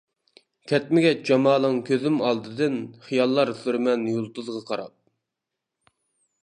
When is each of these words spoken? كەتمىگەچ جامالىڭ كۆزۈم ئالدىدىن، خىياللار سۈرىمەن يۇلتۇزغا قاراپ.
كەتمىگەچ 0.69 1.19
جامالىڭ 1.29 1.77
كۆزۈم 1.89 2.17
ئالدىدىن، 2.29 2.79
خىياللار 3.05 3.53
سۈرىمەن 3.61 4.09
يۇلتۇزغا 4.15 4.65
قاراپ. 4.73 5.93